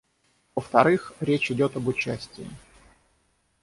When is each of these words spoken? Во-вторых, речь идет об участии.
Во-вторых, 0.55 1.13
речь 1.19 1.51
идет 1.51 1.75
об 1.75 1.87
участии. 1.89 2.49